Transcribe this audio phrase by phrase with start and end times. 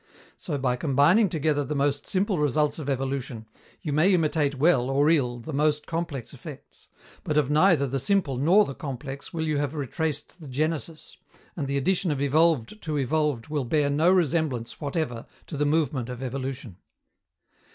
[0.35, 3.45] So, by combining together the most simple results of evolution,
[3.83, 6.87] you may imitate well or ill the most complex effects;
[7.23, 11.17] but of neither the simple nor the complex will you have retraced the genesis,
[11.55, 16.09] and the addition of evolved to evolved will bear no resemblance whatever to the movement
[16.09, 16.77] of evolution.